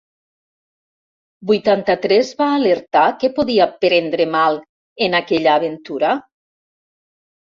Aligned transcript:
Vuitanta-tres 1.49 2.31
va 2.41 2.47
alertar 2.61 3.03
que 3.25 3.31
podia 3.37 3.69
prendre 3.87 4.27
mal 4.37 4.59
en 5.09 5.19
aquella 5.23 5.55
aventura? 5.63 6.19